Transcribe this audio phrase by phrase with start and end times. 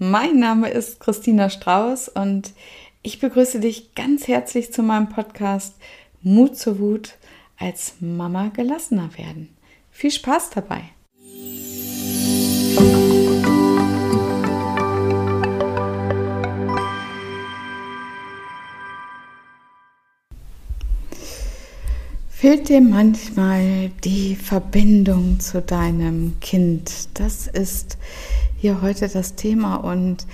[0.00, 2.54] mein Name ist Christina Strauß und
[3.02, 5.74] ich begrüße dich ganz herzlich zu meinem Podcast
[6.22, 7.16] Mut zur Wut
[7.58, 9.54] als Mama gelassener werden.
[9.90, 10.84] Viel Spaß dabei!
[22.30, 26.90] Fehlt dir manchmal die Verbindung zu deinem Kind?
[27.18, 27.98] Das ist
[28.60, 30.26] hier heute das Thema und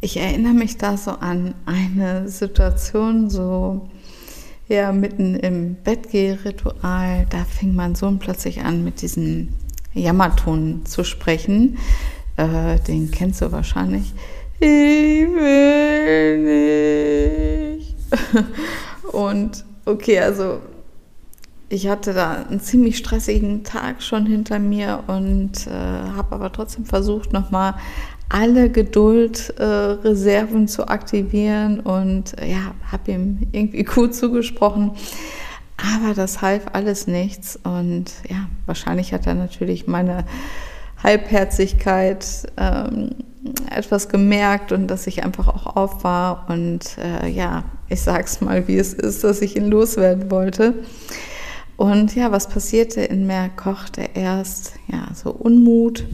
[0.00, 3.88] ich erinnere mich da so an eine Situation, so
[4.68, 9.48] ja, mitten im Bettgehritual, da fing mein Sohn plötzlich an, mit diesem
[9.94, 11.78] Jammerton zu sprechen.
[12.36, 14.14] Äh, den kennst du wahrscheinlich.
[14.60, 14.68] Ich
[15.26, 16.38] will
[17.78, 17.96] nicht.
[19.12, 20.60] Und okay, also
[21.68, 26.84] ich hatte da einen ziemlich stressigen Tag schon hinter mir und äh, habe aber trotzdem
[26.84, 27.74] versucht, nochmal
[28.28, 34.92] alle Geduldreserven äh, zu aktivieren und äh, ja, habe ihm irgendwie gut zugesprochen.
[35.76, 40.24] Aber das half alles nichts und ja, wahrscheinlich hat er natürlich meine
[41.02, 42.24] Halbherzigkeit
[42.56, 43.10] ähm,
[43.70, 48.66] etwas gemerkt und dass ich einfach auch auf war und äh, ja, ich sag's mal,
[48.68, 50.74] wie es ist, dass ich ihn loswerden wollte.
[51.76, 53.02] Und ja, was passierte?
[53.02, 56.04] In mir kochte erst ja so Unmut,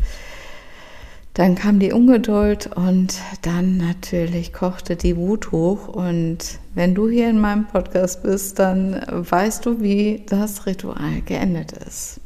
[1.35, 5.89] dann kam die Ungeduld und dann natürlich kochte die Wut hoch.
[5.89, 11.73] Und wenn du hier in meinem Podcast bist, dann weißt du, wie das Ritual geendet
[11.73, 12.21] ist.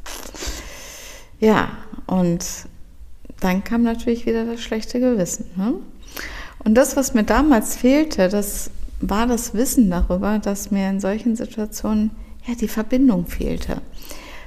[1.39, 1.69] Ja,
[2.05, 2.45] und
[3.39, 5.45] dann kam natürlich wieder das schlechte Gewissen.
[5.55, 5.75] Ne?
[6.65, 11.35] Und das, was mir damals fehlte, das war das Wissen darüber, dass mir in solchen
[11.35, 12.11] Situationen
[12.47, 13.81] ja die Verbindung fehlte.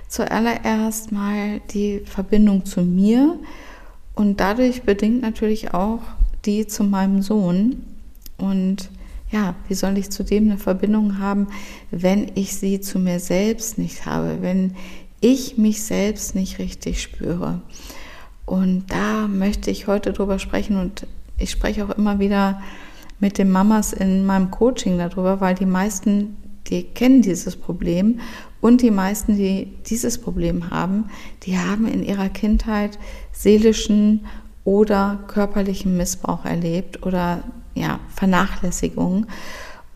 [0.08, 3.38] Zuallererst mal die Verbindung zu mir,
[4.20, 6.00] und dadurch bedingt natürlich auch
[6.44, 7.82] die zu meinem Sohn.
[8.36, 8.90] Und
[9.30, 11.46] ja, wie soll ich zu dem eine Verbindung haben,
[11.90, 14.74] wenn ich sie zu mir selbst nicht habe, wenn
[15.22, 17.62] ich mich selbst nicht richtig spüre?
[18.44, 21.06] Und da möchte ich heute drüber sprechen und
[21.38, 22.60] ich spreche auch immer wieder
[23.20, 26.36] mit den Mamas in meinem Coaching darüber, weil die meisten,
[26.70, 28.20] die kennen dieses Problem
[28.60, 31.10] und die meisten, die dieses Problem haben,
[31.42, 32.98] die haben in ihrer Kindheit
[33.32, 34.26] seelischen
[34.64, 37.42] oder körperlichen Missbrauch erlebt oder
[37.74, 39.26] ja, Vernachlässigung.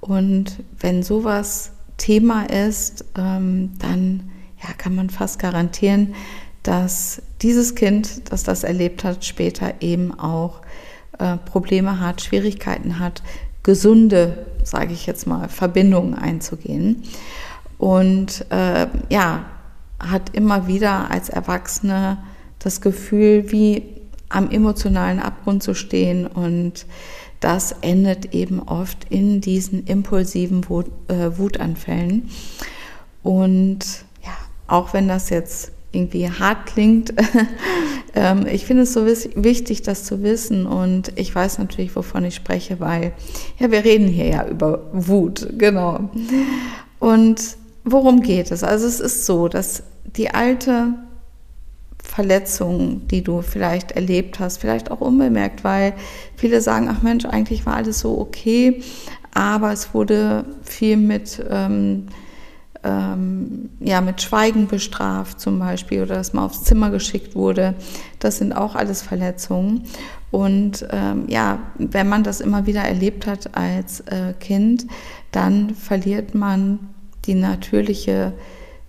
[0.01, 4.31] Und wenn sowas Thema ist, ähm, dann
[4.63, 6.15] ja, kann man fast garantieren,
[6.63, 10.63] dass dieses Kind, das das erlebt hat, später eben auch
[11.19, 13.23] äh, Probleme hat, Schwierigkeiten hat,
[13.65, 17.03] gesunde, sage ich jetzt mal, Verbindungen einzugehen.
[17.79, 19.47] Und äh, ja,
[19.99, 22.19] hat immer wieder als Erwachsene
[22.61, 23.83] das Gefühl, wie
[24.29, 26.87] am emotionalen Abgrund zu stehen und
[27.41, 30.63] das endet eben oft in diesen impulsiven
[31.09, 32.31] äh, Wutanfällen.
[33.23, 33.81] Und
[34.23, 34.33] ja,
[34.67, 37.15] auch wenn das jetzt irgendwie hart klingt,
[38.15, 42.35] ähm, ich finde es so wichtig, das zu wissen und ich weiß natürlich, wovon ich
[42.35, 43.13] spreche, weil
[43.59, 46.11] ja, wir reden hier ja über Wut, genau.
[46.99, 48.65] Und worum geht es?
[48.65, 49.83] Also es ist so, dass
[50.17, 50.95] die alte
[52.03, 55.95] Verletzung, die du vielleicht erlebt hast, vielleicht auch unbemerkt, weil
[56.37, 58.83] viele sagen, ach Mensch, eigentlich war alles so okay,
[59.33, 62.07] aber es wurde viel mit, ähm,
[62.85, 67.75] ähm, ja, mit Schweigen bestraft zum Beispiel oder dass man aufs Zimmer geschickt wurde.
[68.19, 69.85] Das sind auch alles Verletzungen.
[70.31, 74.87] Und ähm, ja, wenn man das immer wieder erlebt hat als äh, Kind,
[75.33, 76.91] dann verliert man
[77.25, 78.33] die natürliche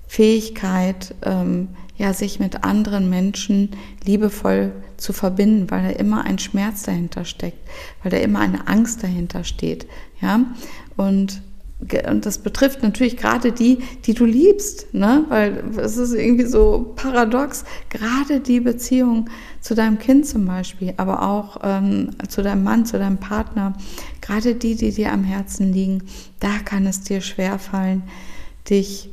[0.07, 3.69] Fähigkeit, ähm, ja, sich mit anderen Menschen
[4.03, 7.59] liebevoll zu verbinden, weil da immer ein Schmerz dahinter steckt,
[8.01, 9.87] weil da immer eine Angst dahinter steht,
[10.21, 10.41] ja.
[10.97, 11.41] Und,
[11.79, 15.25] und das betrifft natürlich gerade die, die du liebst, ne?
[15.27, 21.21] Weil es ist irgendwie so paradox, gerade die Beziehung zu deinem Kind zum Beispiel, aber
[21.21, 23.73] auch ähm, zu deinem Mann, zu deinem Partner,
[24.21, 26.03] gerade die, die dir am Herzen liegen,
[26.39, 28.03] da kann es dir schwerfallen,
[28.69, 29.09] dich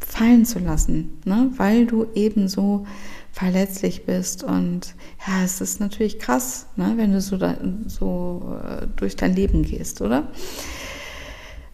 [0.00, 1.50] fallen zu lassen, ne?
[1.56, 2.86] weil du eben so
[3.30, 4.42] verletzlich bist.
[4.42, 4.94] Und
[5.26, 6.94] ja, es ist natürlich krass, ne?
[6.96, 7.56] wenn du so, da,
[7.86, 10.28] so äh, durch dein Leben gehst, oder?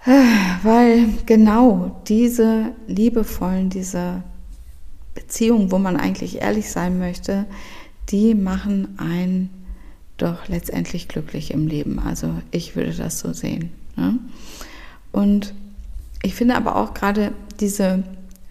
[0.04, 4.22] Weil genau diese liebevollen, diese
[5.14, 7.46] Beziehungen, wo man eigentlich ehrlich sein möchte,
[8.08, 9.50] die machen einen
[10.16, 11.98] doch letztendlich glücklich im Leben.
[11.98, 13.70] Also ich würde das so sehen.
[13.96, 14.18] Ne?
[15.12, 15.54] Und
[16.22, 18.02] ich finde aber auch gerade diese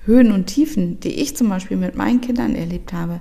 [0.05, 3.19] Höhen und Tiefen, die ich zum Beispiel mit meinen Kindern erlebt habe,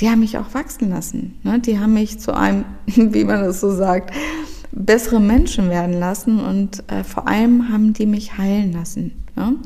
[0.00, 1.38] die haben mich auch wachsen lassen.
[1.42, 1.60] Ne?
[1.60, 4.14] Die haben mich zu einem, wie man das so sagt,
[4.74, 9.12] besseren Menschen werden lassen und äh, vor allem haben die mich heilen lassen.
[9.36, 9.56] Ne?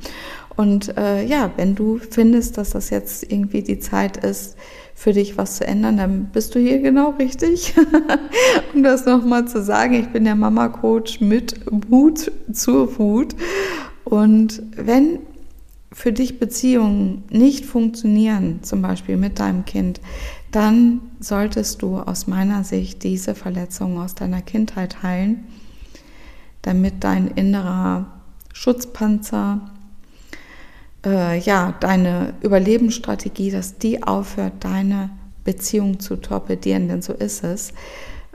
[0.57, 4.57] Und äh, ja, wenn du findest, dass das jetzt irgendwie die Zeit ist,
[4.95, 7.75] für dich was zu ändern, dann bist du hier genau richtig.
[8.75, 11.55] um das nochmal zu sagen, ich bin der Mama-Coach mit
[11.89, 13.37] Mut zur Wut.
[14.03, 15.21] Und wenn
[15.93, 20.01] für dich Beziehungen nicht funktionieren, zum Beispiel mit deinem Kind,
[20.51, 25.47] dann solltest du aus meiner Sicht diese Verletzungen aus deiner Kindheit heilen,
[26.63, 28.07] damit dein innerer
[28.53, 29.71] Schutzpanzer,
[31.05, 35.11] äh, ja, deine Überlebensstrategie, dass die aufhört, deine
[35.45, 37.73] Beziehung zu torpedieren, denn so ist es.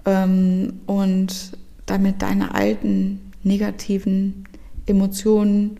[0.06, 4.48] Ähm, und damit deine alten negativen
[4.86, 5.80] Emotionen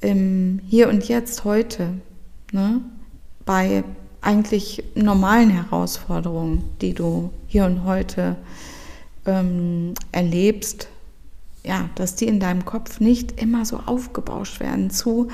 [0.00, 1.94] im Hier und Jetzt heute,
[2.52, 2.80] ne,
[3.44, 3.84] bei
[4.22, 8.36] eigentlich normalen Herausforderungen, die du hier und heute
[9.26, 10.88] ähm, erlebst,
[11.64, 15.28] ja, dass die in deinem Kopf nicht immer so aufgebauscht werden zu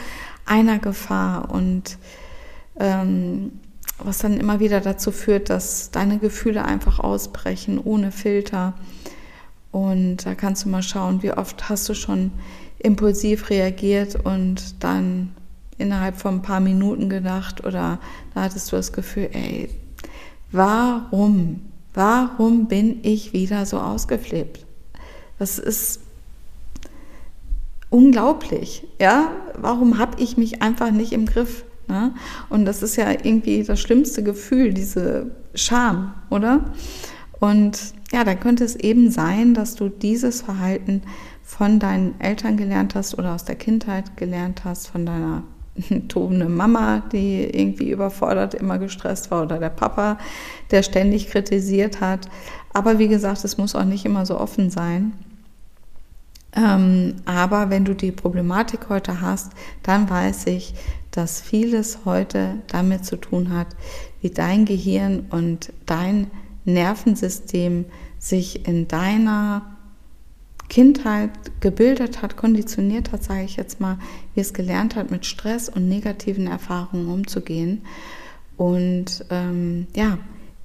[0.45, 1.99] einer Gefahr und
[2.79, 3.53] ähm,
[3.99, 8.75] was dann immer wieder dazu führt, dass deine Gefühle einfach ausbrechen ohne Filter.
[9.73, 12.31] Und da kannst du mal schauen, wie oft hast du schon
[12.79, 15.35] impulsiv reagiert und dann
[15.79, 17.99] innerhalb von ein paar Minuten gedacht oder
[18.35, 19.71] da hattest du das Gefühl, ey,
[20.53, 21.61] warum,
[21.95, 24.67] warum bin ich wieder so ausgeflippt?
[25.39, 26.01] Das ist
[27.91, 29.31] unglaublich, ja?
[29.57, 31.65] Warum habe ich mich einfach nicht im Griff?
[31.89, 32.13] Ne?
[32.49, 36.65] Und das ist ja irgendwie das schlimmste Gefühl, diese Scham, oder?
[37.41, 41.03] Und ja, dann könnte es eben sein, dass du dieses Verhalten
[41.43, 45.45] von deinen Eltern gelernt hast oder aus der Kindheit gelernt hast, von deiner
[46.09, 50.19] tobende Mama, die irgendwie überfordert, immer gestresst war, oder der Papa,
[50.71, 52.29] der ständig kritisiert hat.
[52.73, 55.13] Aber wie gesagt, es muss auch nicht immer so offen sein.
[56.57, 59.53] Ähm, aber wenn du die Problematik heute hast,
[59.83, 60.75] dann weiß ich,
[61.11, 63.69] dass vieles heute damit zu tun hat,
[64.21, 66.29] wie dein Gehirn und dein
[66.65, 67.87] Nervensystem
[68.19, 69.78] sich in deiner
[70.69, 71.31] Kindheit
[71.61, 73.99] gebildet hat, konditioniert hat, sage ich jetzt mal,
[74.35, 77.83] wie es gelernt hat, mit Stress und negativen Erfahrungen umzugehen.
[78.57, 80.19] Und ähm, ja,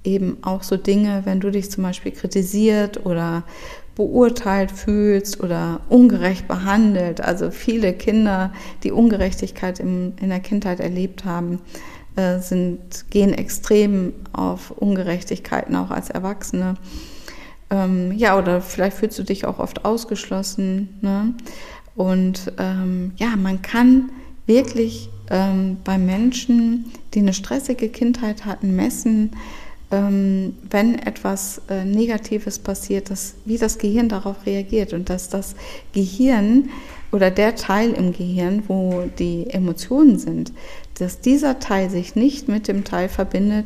[0.04, 3.44] eben auch so Dinge, wenn du dich zum Beispiel kritisiert oder
[3.96, 7.22] beurteilt fühlst oder ungerecht behandelt.
[7.22, 8.52] Also viele Kinder,
[8.84, 11.60] die Ungerechtigkeit im, in der Kindheit erlebt haben,
[12.16, 16.76] äh, sind, gehen extrem auf Ungerechtigkeiten auch als Erwachsene.
[17.74, 20.90] Ähm, ja, oder vielleicht fühlst du dich auch oft ausgeschlossen.
[21.02, 21.34] Ne?
[21.96, 24.12] Und ähm, ja, man kann
[24.46, 29.32] wirklich ähm, bei Menschen, die eine stressige Kindheit hatten, messen,
[29.90, 35.56] ähm, wenn etwas äh, Negatives passiert, dass, wie das Gehirn darauf reagiert und dass das
[35.94, 36.70] Gehirn
[37.12, 40.52] oder der Teil im Gehirn, wo die Emotionen sind,
[41.00, 43.66] dass dieser Teil sich nicht mit dem Teil verbindet,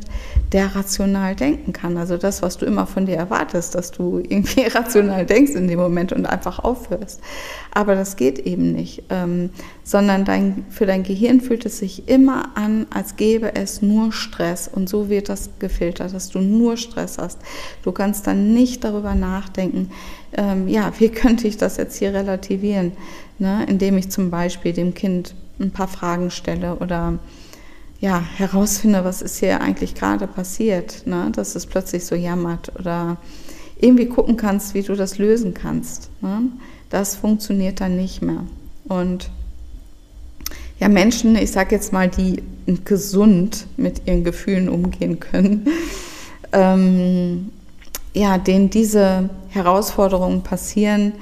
[0.52, 1.98] der rational denken kann.
[1.98, 5.78] Also das, was du immer von dir erwartest, dass du irgendwie rational denkst in dem
[5.78, 7.20] Moment und einfach aufhörst.
[7.72, 9.50] Aber das geht eben nicht, ähm,
[9.84, 14.68] sondern dein, für dein Gehirn fühlt es sich immer an, als gäbe es nur Stress.
[14.68, 17.38] Und so wird das gefiltert, dass du nur Stress hast.
[17.82, 19.90] Du kannst dann nicht darüber nachdenken,
[20.32, 22.92] ähm, ja, wie könnte ich das jetzt hier relativieren,
[23.38, 23.66] ne?
[23.68, 27.18] indem ich zum Beispiel dem Kind ein paar Fragen stelle oder
[28.00, 31.32] ja, herausfinde, was ist hier eigentlich gerade passiert, ne?
[31.34, 33.16] dass es plötzlich so jammert oder
[33.80, 36.10] irgendwie gucken kannst, wie du das lösen kannst.
[36.20, 36.42] Ne?
[36.90, 38.44] Das funktioniert dann nicht mehr.
[38.84, 39.30] Und
[40.78, 42.42] ja, Menschen, ich sage jetzt mal, die
[42.84, 45.66] gesund mit ihren Gefühlen umgehen können,
[46.52, 47.50] ähm,
[48.14, 51.12] ja, denen diese Herausforderungen passieren,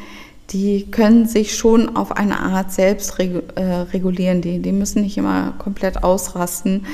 [0.51, 4.43] die können sich schon auf eine Art selbst äh, regulieren.
[4.43, 6.87] Die, die müssen nicht immer komplett ausrasten.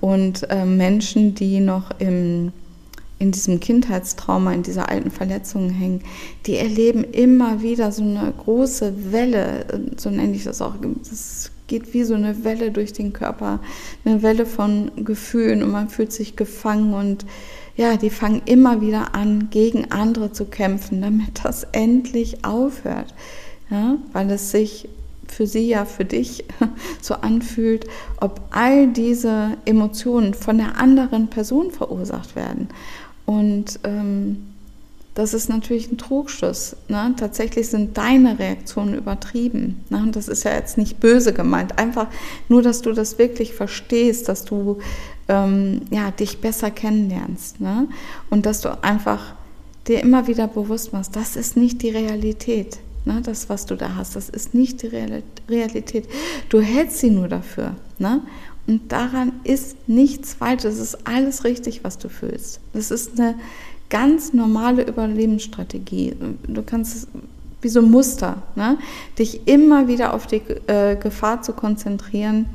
[0.00, 2.52] Und äh, Menschen, die noch im,
[3.18, 6.02] in diesem Kindheitstrauma, in dieser alten Verletzung hängen,
[6.46, 10.74] die erleben immer wieder so eine große Welle, so nenne ich das auch.
[11.08, 13.60] Das geht wie so eine Welle durch den Körper,
[14.04, 17.24] eine Welle von Gefühlen und man fühlt sich gefangen und
[17.76, 23.14] ja, die fangen immer wieder an, gegen andere zu kämpfen, damit das endlich aufhört.
[23.70, 24.88] Ja, weil es sich
[25.26, 26.44] für sie ja, für dich
[27.00, 27.86] so anfühlt,
[28.20, 32.68] ob all diese Emotionen von der anderen Person verursacht werden.
[33.26, 34.53] Und ähm,
[35.14, 36.76] das ist natürlich ein Trugschuss.
[36.88, 37.14] Ne?
[37.16, 39.84] Tatsächlich sind deine Reaktionen übertrieben.
[39.88, 39.98] Ne?
[39.98, 41.78] Und das ist ja jetzt nicht böse gemeint.
[41.78, 42.08] Einfach
[42.48, 44.78] nur, dass du das wirklich verstehst, dass du
[45.28, 47.60] ähm, ja, dich besser kennenlernst.
[47.60, 47.86] Ne?
[48.28, 49.34] Und dass du einfach
[49.86, 52.78] dir immer wieder bewusst machst, das ist nicht die Realität.
[53.04, 53.20] Ne?
[53.22, 54.90] Das, was du da hast, das ist nicht die
[55.48, 56.08] Realität.
[56.48, 57.76] Du hältst sie nur dafür.
[57.98, 58.20] Ne?
[58.66, 60.62] Und daran ist nichts falsch.
[60.62, 62.60] Das ist alles richtig, was du fühlst.
[62.72, 63.36] Das ist eine
[63.90, 66.16] ganz normale Überlebensstrategie.
[66.46, 67.08] Du kannst
[67.60, 68.78] wie so ein Muster, ne?
[69.18, 72.46] dich immer wieder auf die äh, Gefahr zu konzentrieren,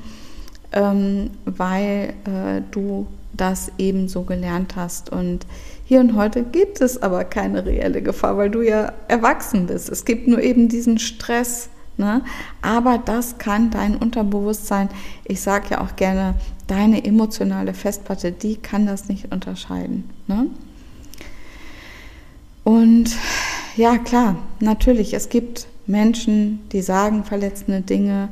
[0.72, 5.12] ähm, weil äh, du das eben so gelernt hast.
[5.12, 5.46] Und
[5.86, 9.90] hier und heute gibt es aber keine reelle Gefahr, weil du ja erwachsen bist.
[9.90, 11.70] Es gibt nur eben diesen Stress.
[11.98, 12.22] Ne?
[12.62, 14.90] Aber das kann dein Unterbewusstsein,
[15.26, 16.36] ich sage ja auch gerne,
[16.68, 20.10] deine emotionale Festplatte, die kann das nicht unterscheiden.
[20.28, 20.48] Ne?
[22.70, 23.10] Und
[23.78, 28.30] ja, klar, natürlich, es gibt Menschen, die sagen verletzende Dinge,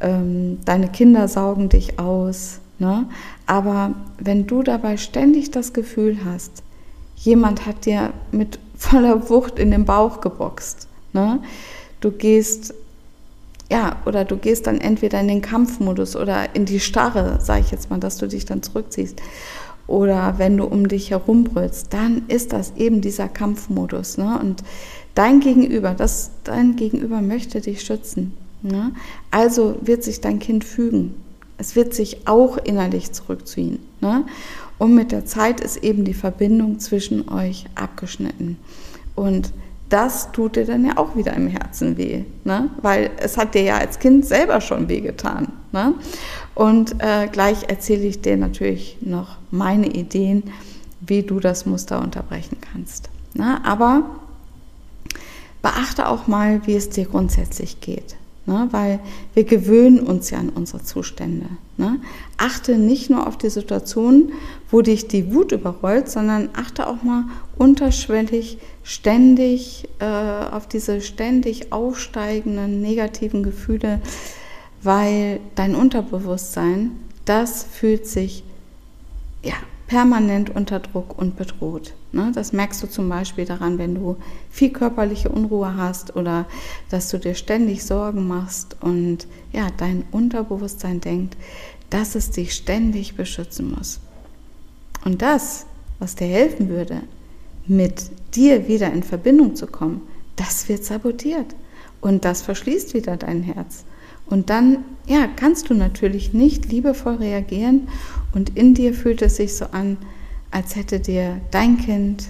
[0.00, 2.60] ähm, deine Kinder saugen dich aus.
[2.78, 3.04] Ne?
[3.44, 6.62] Aber wenn du dabei ständig das Gefühl hast,
[7.16, 11.38] jemand hat dir mit voller Wucht in den Bauch geboxt, ne?
[12.00, 12.72] du gehst
[13.70, 17.70] ja, oder du gehst dann entweder in den Kampfmodus oder in die Starre, sage ich
[17.70, 19.20] jetzt mal, dass du dich dann zurückziehst
[19.88, 24.18] oder wenn du um dich herum brüllst, dann ist das eben dieser Kampfmodus.
[24.18, 24.38] Ne?
[24.38, 24.62] Und
[25.14, 28.34] dein Gegenüber, das, dein Gegenüber möchte dich schützen.
[28.62, 28.92] Ne?
[29.30, 31.14] Also wird sich dein Kind fügen.
[31.56, 33.80] Es wird sich auch innerlich zurückziehen.
[34.00, 34.24] Ne?
[34.78, 38.58] Und mit der Zeit ist eben die Verbindung zwischen euch abgeschnitten.
[39.16, 39.52] Und
[39.88, 42.68] das tut dir dann ja auch wieder im Herzen weh, ne?
[42.82, 45.48] weil es hat dir ja als Kind selber schon weh getan.
[45.72, 45.94] Ne?
[46.54, 50.44] Und äh, gleich erzähle ich dir natürlich noch meine Ideen,
[51.00, 53.10] wie du das Muster unterbrechen kannst.
[53.34, 53.64] Ne?
[53.64, 54.04] Aber
[55.62, 58.16] beachte auch mal, wie es dir grundsätzlich geht.
[58.46, 58.68] Ne?
[58.70, 59.00] Weil
[59.34, 61.46] wir gewöhnen uns ja an unsere Zustände.
[61.76, 62.00] Ne?
[62.38, 64.32] Achte nicht nur auf die Situation,
[64.70, 67.24] wo dich die Wut überrollt, sondern achte auch mal
[67.58, 74.00] unterschwellig ständig äh, auf diese ständig aufsteigenden negativen Gefühle,
[74.82, 76.92] weil dein Unterbewusstsein,
[77.24, 78.44] das fühlt sich
[79.42, 79.54] ja,
[79.86, 81.94] permanent unter Druck und bedroht.
[82.12, 82.30] Ne?
[82.34, 84.16] Das merkst du zum Beispiel daran, wenn du
[84.50, 86.46] viel körperliche Unruhe hast oder
[86.90, 91.36] dass du dir ständig Sorgen machst und ja, dein Unterbewusstsein denkt,
[91.90, 94.00] dass es dich ständig beschützen muss.
[95.04, 95.66] Und das,
[95.98, 97.02] was dir helfen würde,
[97.66, 100.02] mit dir wieder in Verbindung zu kommen,
[100.36, 101.54] das wird sabotiert.
[102.00, 103.84] Und das verschließt wieder dein Herz.
[104.30, 107.88] Und dann, ja, kannst du natürlich nicht liebevoll reagieren
[108.32, 109.96] und in dir fühlt es sich so an,
[110.50, 112.28] als hätte dir dein Kind,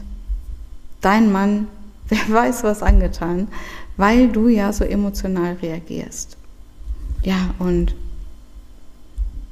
[1.01, 1.67] dein Mann,
[2.09, 3.49] wer weiß was angetan,
[3.97, 6.37] weil du ja so emotional reagierst.
[7.23, 7.95] Ja, und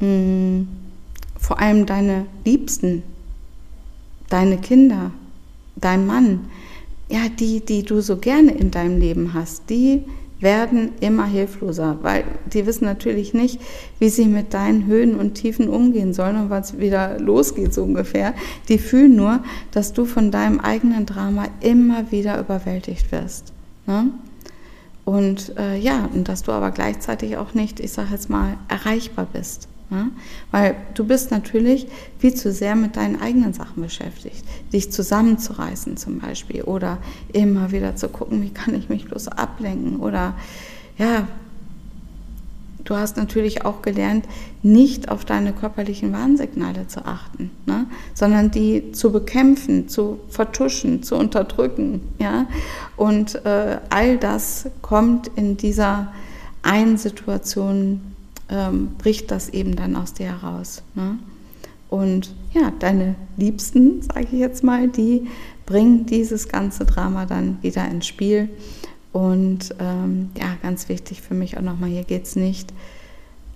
[0.00, 0.68] mh, mm,
[1.38, 3.02] vor allem deine Liebsten,
[4.28, 5.10] deine Kinder,
[5.76, 6.46] dein Mann,
[7.08, 10.02] ja, die, die du so gerne in deinem Leben hast, die
[10.40, 13.60] werden immer hilfloser, weil die wissen natürlich nicht,
[13.98, 18.34] wie sie mit deinen Höhen und Tiefen umgehen sollen und was wieder losgeht so ungefähr.
[18.68, 19.40] Die fühlen nur,
[19.70, 23.52] dass du von deinem eigenen Drama immer wieder überwältigt wirst.
[23.86, 24.10] Ne?
[25.04, 29.26] Und äh, ja, und dass du aber gleichzeitig auch nicht, ich sage jetzt mal, erreichbar
[29.32, 29.68] bist.
[29.90, 30.08] Ja?
[30.50, 31.86] Weil du bist natürlich
[32.18, 34.44] viel zu sehr mit deinen eigenen Sachen beschäftigt.
[34.72, 36.98] Dich zusammenzureißen zum Beispiel oder
[37.32, 40.34] immer wieder zu gucken, wie kann ich mich bloß ablenken oder
[40.98, 41.28] ja,
[42.86, 44.24] du hast natürlich auch gelernt,
[44.62, 47.86] nicht auf deine körperlichen Warnsignale zu achten, ne?
[48.14, 52.00] sondern die zu bekämpfen, zu vertuschen, zu unterdrücken.
[52.18, 52.46] Ja?
[52.96, 56.12] Und äh, all das kommt in dieser
[56.62, 58.15] einen Situation
[58.48, 60.82] ähm, bricht das eben dann aus dir heraus.
[60.94, 61.18] Ne?
[61.88, 65.26] Und ja, deine Liebsten, sage ich jetzt mal, die
[65.66, 68.48] bringen dieses ganze Drama dann wieder ins Spiel.
[69.12, 72.72] Und ähm, ja, ganz wichtig für mich auch nochmal, hier geht es nicht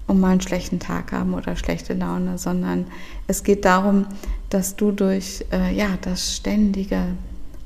[0.06, 2.86] um mal einen schlechten Tag haben oder schlechte Laune, sondern
[3.28, 4.06] es geht darum,
[4.48, 7.00] dass du durch äh, ja, das ständige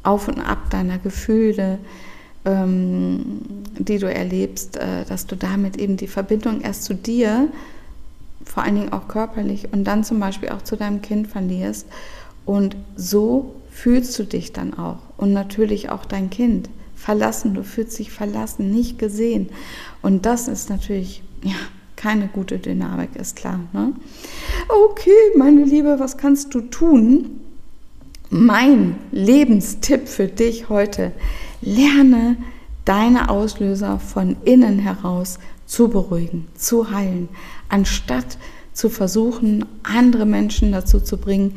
[0.02, 1.78] Auf und Ab deiner Gefühle,
[2.44, 3.40] ähm,
[3.78, 7.48] die du erlebst, äh, dass du damit eben die Verbindung erst zu dir,
[8.44, 11.86] vor allen Dingen auch körperlich und dann zum Beispiel auch zu deinem Kind verlierst.
[12.44, 17.54] Und so fühlst du dich dann auch und natürlich auch dein Kind verlassen.
[17.54, 19.48] Du fühlst dich verlassen, nicht gesehen.
[20.02, 21.54] Und das ist natürlich ja,
[21.96, 23.60] keine gute Dynamik, ist klar.
[23.72, 23.94] Ne?
[24.68, 27.40] Okay, meine Liebe, was kannst du tun?
[28.34, 31.12] mein Lebenstipp für dich heute,
[31.64, 32.36] lerne
[32.84, 37.28] deine Auslöser von innen heraus zu beruhigen, zu heilen,
[37.68, 38.38] anstatt
[38.72, 41.56] zu versuchen, andere Menschen dazu zu bringen,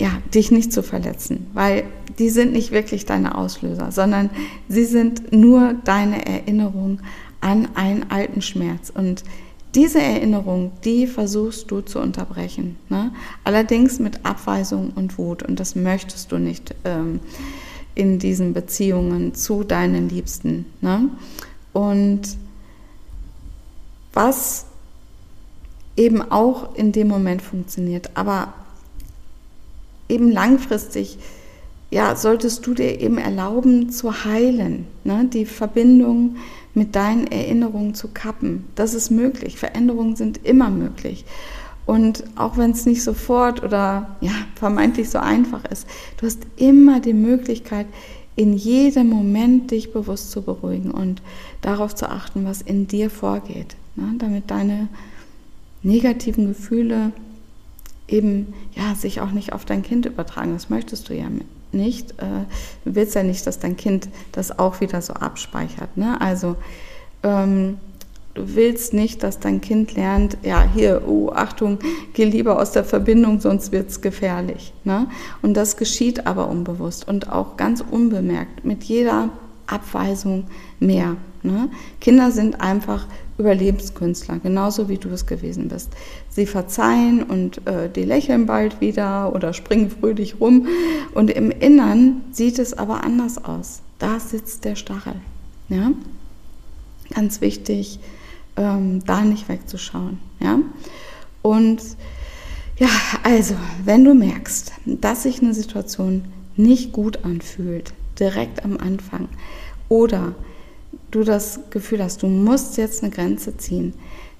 [0.00, 1.84] ja, dich nicht zu verletzen, weil
[2.18, 4.30] die sind nicht wirklich deine Auslöser, sondern
[4.68, 7.00] sie sind nur deine Erinnerung
[7.40, 8.90] an einen alten Schmerz.
[8.90, 9.22] Und
[9.74, 12.76] diese Erinnerung, die versuchst du zu unterbrechen.
[12.88, 13.12] Ne?
[13.44, 15.42] Allerdings mit Abweisung und Wut.
[15.42, 17.20] Und das möchtest du nicht ähm,
[17.94, 20.66] in diesen Beziehungen zu deinen Liebsten.
[20.80, 21.10] Ne?
[21.72, 22.22] Und
[24.12, 24.66] was
[25.96, 28.54] eben auch in dem Moment funktioniert, aber
[30.08, 31.18] eben langfristig,
[31.90, 35.28] ja, solltest du dir eben erlauben zu heilen, ne?
[35.32, 36.36] die Verbindung
[36.74, 38.64] mit deinen Erinnerungen zu kappen.
[38.74, 39.58] Das ist möglich.
[39.58, 41.24] Veränderungen sind immer möglich.
[41.86, 45.86] Und auch wenn es nicht sofort oder ja, vermeintlich so einfach ist,
[46.16, 47.86] du hast immer die Möglichkeit,
[48.36, 51.22] in jedem Moment dich bewusst zu beruhigen und
[51.60, 54.14] darauf zu achten, was in dir vorgeht, ne?
[54.18, 54.88] damit deine
[55.82, 57.12] negativen Gefühle
[58.08, 60.52] eben ja, sich auch nicht auf dein Kind übertragen.
[60.52, 61.26] Das möchtest du ja
[61.72, 62.12] nicht.
[62.12, 62.44] Äh,
[62.84, 65.96] du willst ja nicht, dass dein Kind das auch wieder so abspeichert.
[65.96, 66.20] Ne?
[66.20, 66.56] Also
[67.22, 67.78] ähm,
[68.34, 71.78] du willst nicht, dass dein Kind lernt, ja, hier, oh, Achtung,
[72.12, 74.72] geh lieber aus der Verbindung, sonst wird es gefährlich.
[74.84, 75.06] Ne?
[75.42, 79.30] Und das geschieht aber unbewusst und auch ganz unbemerkt mit jeder
[79.66, 80.44] Abweisung
[80.80, 81.16] mehr.
[81.42, 81.68] Ne?
[82.00, 83.06] Kinder sind einfach
[83.38, 85.90] Überlebenskünstler, genauso wie du es gewesen bist.
[86.28, 90.66] Sie verzeihen und äh, die lächeln bald wieder oder springen fröhlich rum.
[91.14, 93.80] Und im Innern sieht es aber anders aus.
[93.98, 95.16] Da sitzt der Stachel.
[95.68, 95.92] Ja?
[97.14, 97.98] Ganz wichtig,
[98.56, 100.18] ähm, da nicht wegzuschauen.
[100.40, 100.58] Ja?
[101.42, 101.82] Und
[102.76, 102.88] ja,
[103.22, 106.24] also, wenn du merkst, dass sich eine Situation
[106.56, 109.28] nicht gut anfühlt, direkt am Anfang,
[109.88, 110.34] oder
[111.10, 113.94] du das Gefühl hast, du musst jetzt eine Grenze ziehen,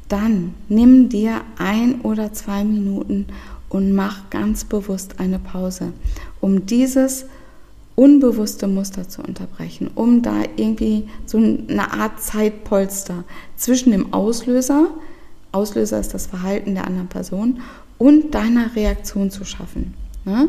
[0.09, 3.27] dann nimm dir ein oder zwei Minuten
[3.69, 5.93] und mach ganz bewusst eine Pause,
[6.41, 7.27] um dieses
[7.97, 13.25] unbewusste Muster zu unterbrechen, um da irgendwie so eine Art Zeitpolster
[13.57, 14.89] zwischen dem Auslöser,
[15.53, 17.61] Auslöser ist das Verhalten der anderen Person,
[17.99, 19.95] und deiner Reaktion zu schaffen.
[20.25, 20.49] Ne?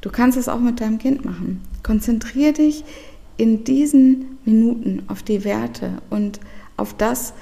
[0.00, 1.60] Du kannst es auch mit deinem Kind machen.
[1.84, 2.84] Konzentriere dich
[3.36, 6.40] in diesen Minuten auf die Werte und
[6.76, 7.34] auf das,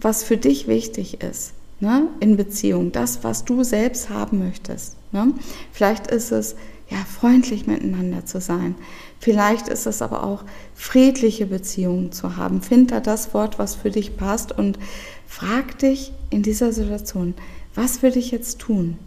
[0.00, 4.96] was für dich wichtig ist ne, in Beziehung, das, was du selbst haben möchtest.
[5.12, 5.32] Ne?
[5.72, 6.54] Vielleicht ist es
[6.90, 8.74] ja freundlich miteinander zu sein.
[9.18, 12.62] Vielleicht ist es aber auch friedliche Beziehungen zu haben.
[12.62, 14.78] Find da das Wort, was für dich passt und
[15.26, 17.34] frag dich in dieser Situation,
[17.74, 18.98] was würde ich jetzt tun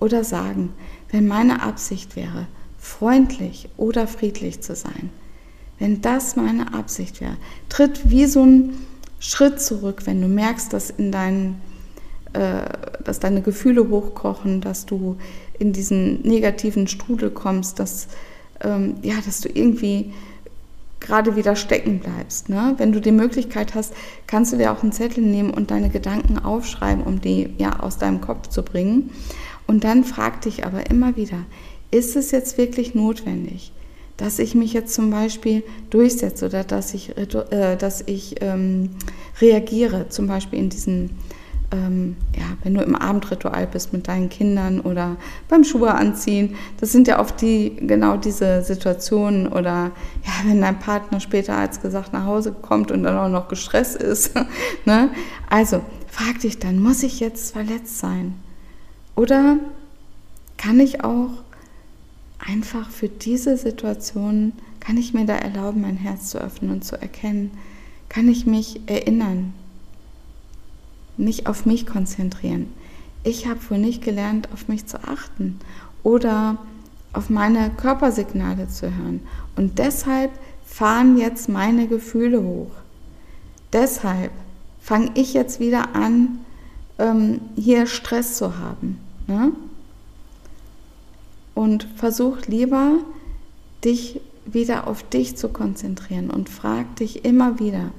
[0.00, 0.70] oder sagen,
[1.10, 2.46] wenn meine Absicht wäre,
[2.78, 5.10] freundlich oder friedlich zu sein.
[5.78, 7.36] Wenn das meine Absicht wäre,
[7.68, 8.74] tritt wie so ein
[9.20, 11.60] Schritt zurück, wenn du merkst, dass in deinen,
[12.32, 12.62] äh,
[13.04, 15.16] dass deine Gefühle hochkochen, dass du
[15.58, 18.08] in diesen negativen Strudel kommst, dass,
[18.62, 20.12] ähm, ja, dass du irgendwie
[21.00, 22.48] gerade wieder stecken bleibst.
[22.48, 22.74] Ne?
[22.76, 23.92] Wenn du die Möglichkeit hast,
[24.26, 27.98] kannst du dir auch einen Zettel nehmen und deine Gedanken aufschreiben, um die ja aus
[27.98, 29.10] deinem Kopf zu bringen.
[29.66, 31.44] Und dann frag dich aber immer wieder,
[31.90, 33.72] ist es jetzt wirklich notwendig?
[34.18, 38.90] dass ich mich jetzt zum Beispiel durchsetze oder dass ich, äh, dass ich ähm,
[39.40, 41.10] reagiere, zum Beispiel in diesen,
[41.70, 45.16] ähm, ja, wenn du im Abendritual bist mit deinen Kindern oder
[45.48, 49.90] beim Schuhe anziehen, das sind ja oft die, genau diese Situationen oder
[50.24, 53.96] ja, wenn dein Partner später als gesagt nach Hause kommt und dann auch noch gestresst
[53.96, 54.34] ist.
[54.86, 55.10] ne?
[55.50, 58.34] Also frag dich dann, muss ich jetzt verletzt sein?
[59.14, 59.56] Oder
[60.56, 61.30] kann ich auch
[62.38, 67.00] einfach für diese Situation kann ich mir da erlauben, mein Herz zu öffnen und zu
[67.00, 67.50] erkennen,
[68.08, 69.52] kann ich mich erinnern,
[71.18, 72.72] mich auf mich konzentrieren.
[73.24, 75.58] Ich habe wohl nicht gelernt, auf mich zu achten
[76.02, 76.56] oder
[77.12, 79.20] auf meine Körpersignale zu hören.
[79.56, 80.30] Und deshalb
[80.64, 82.70] fahren jetzt meine Gefühle hoch.
[83.72, 84.30] Deshalb
[84.80, 86.38] fange ich jetzt wieder an,
[86.98, 88.98] ähm, hier Stress zu haben.
[89.26, 89.52] Ne?
[91.58, 92.98] und versuch lieber,
[93.84, 97.90] dich wieder auf dich zu konzentrieren und frag dich immer wieder,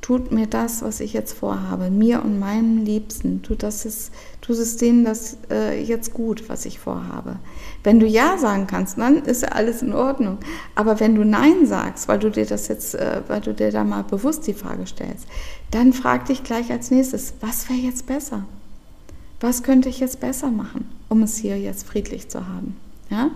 [0.00, 4.56] tut mir das, was ich jetzt vorhabe, mir und meinem Liebsten, tut, das ist, tut
[4.56, 7.36] es denen das äh, jetzt gut, was ich vorhabe?
[7.82, 10.38] Wenn du Ja sagen kannst, dann ist alles in Ordnung.
[10.74, 13.84] Aber wenn du Nein sagst, weil du dir das jetzt, äh, weil du dir da
[13.84, 15.26] mal bewusst die Frage stellst,
[15.70, 18.44] dann frag dich gleich als nächstes, was wäre jetzt besser?
[19.40, 22.76] Was könnte ich jetzt besser machen, um es hier jetzt friedlich zu haben?
[23.10, 23.30] Ja?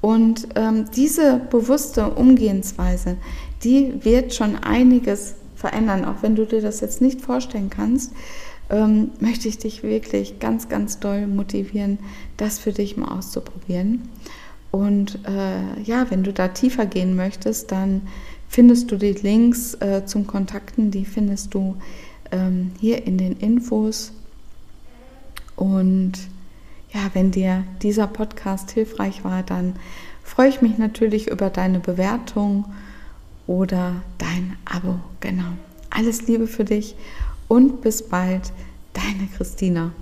[0.00, 3.16] Und ähm, diese bewusste Umgehensweise,
[3.64, 8.12] die wird schon einiges verändern, auch wenn du dir das jetzt nicht vorstellen kannst
[8.70, 11.98] ähm, möchte ich dich wirklich ganz, ganz doll motivieren,
[12.36, 14.08] das für dich mal auszuprobieren.
[14.70, 18.02] Und äh, ja, wenn du da tiefer gehen möchtest, dann
[18.48, 21.76] findest du die Links äh, zum Kontakten, die findest du
[22.32, 24.12] ähm, hier in den Infos.
[25.54, 26.12] Und
[26.92, 29.74] ja, wenn dir dieser Podcast hilfreich war, dann
[30.22, 32.66] freue ich mich natürlich über deine Bewertung
[33.46, 35.00] oder dein Abo.
[35.20, 35.52] Genau.
[35.90, 36.96] Alles Liebe für dich
[37.48, 38.52] und bis bald,
[38.92, 39.92] deine Christina.